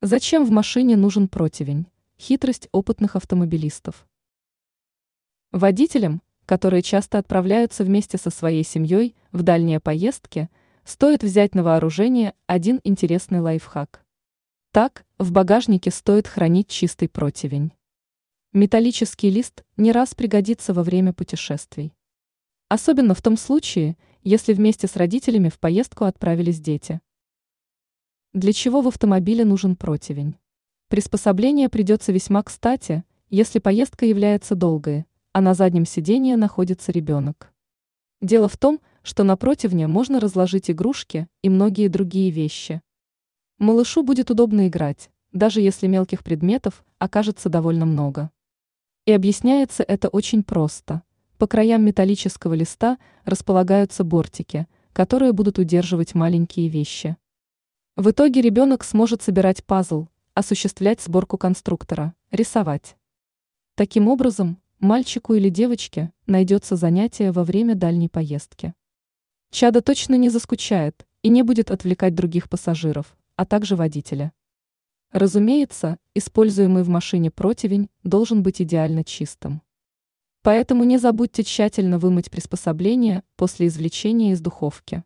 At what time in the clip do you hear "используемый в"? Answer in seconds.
76.14-76.88